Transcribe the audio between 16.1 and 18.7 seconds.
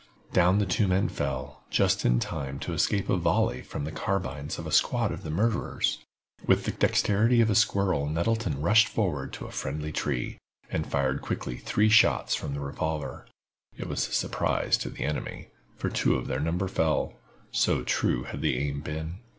of their number fell, so true had the